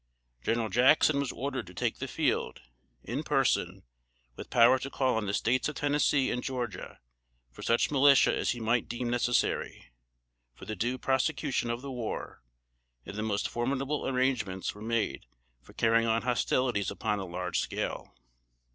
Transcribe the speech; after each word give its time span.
General 0.41 0.69
Jackson 0.69 1.19
was 1.19 1.31
ordered 1.31 1.67
to 1.67 1.75
take 1.75 1.99
the 1.99 2.07
field, 2.07 2.61
in 3.03 3.21
person, 3.21 3.83
with 4.35 4.49
power 4.49 4.79
to 4.79 4.89
call 4.89 5.15
on 5.15 5.27
the 5.27 5.33
States 5.35 5.69
of 5.69 5.75
Tennessee 5.75 6.31
and 6.31 6.41
Georgia 6.41 6.99
for 7.51 7.61
such 7.61 7.91
militia 7.91 8.35
as 8.35 8.49
he 8.49 8.59
might 8.59 8.87
deem 8.89 9.11
necessary, 9.11 9.91
for 10.55 10.65
the 10.65 10.75
due 10.75 10.97
prosecution 10.97 11.69
of 11.69 11.83
the 11.83 11.91
war; 11.91 12.41
and 13.05 13.15
the 13.15 13.21
most 13.21 13.47
formidable 13.47 14.07
arrangements 14.07 14.73
were 14.73 14.81
made 14.81 15.27
for 15.61 15.73
carrying 15.73 16.07
on 16.07 16.23
hostilities 16.23 16.89
upon 16.89 17.19
a 17.19 17.25
large 17.27 17.59
scale. 17.59 18.11